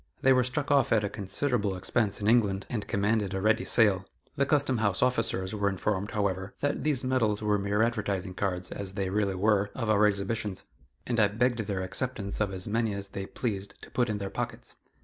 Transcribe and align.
They 0.23 0.33
were 0.33 0.43
struck 0.43 0.71
off 0.71 0.91
at 0.91 1.03
a 1.03 1.09
considerable 1.09 1.75
expense 1.75 2.19
in 2.19 2.27
England, 2.27 2.65
and 2.71 2.87
commanded 2.87 3.35
a 3.35 3.39
ready 3.39 3.63
sale. 3.63 4.03
The 4.35 4.47
Custom 4.47 4.79
house 4.79 5.03
officers 5.03 5.53
were 5.53 5.69
informed, 5.69 6.09
however, 6.09 6.55
that 6.61 6.83
these 6.83 7.03
medals 7.03 7.43
were 7.43 7.59
mere 7.59 7.83
advertising 7.83 8.33
cards, 8.33 8.71
as 8.71 8.93
they 8.93 9.11
really 9.11 9.35
were, 9.35 9.69
of 9.75 9.91
our 9.91 10.07
exhibitions, 10.07 10.65
and 11.05 11.19
I 11.19 11.27
begged 11.27 11.59
their 11.59 11.83
acceptance 11.83 12.41
of 12.41 12.51
as 12.51 12.67
many 12.67 12.95
as 12.95 13.09
they 13.09 13.27
pleased 13.27 13.79
to 13.83 13.91
put 13.91 14.09
in 14.09 14.17
their 14.17 14.31
pockets. 14.31 14.75